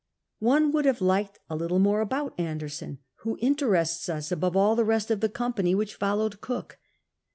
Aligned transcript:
One 0.39 0.71
would 0.71 0.85
have 0.85 0.99
liked 0.99 1.37
a 1.47 1.55
little 1.55 1.77
more 1.77 2.01
about 2.01 2.33
Anderson, 2.39 2.97
who 3.17 3.37
interests 3.39 4.09
us 4.09 4.31
above 4.31 4.57
all 4.57 4.75
the 4.75 4.83
rest 4.83 5.11
of 5.11 5.19
tlie 5.19 5.31
company 5.31 5.75
which 5.75 5.93
followed 5.93 6.41
Cook. 6.41 6.79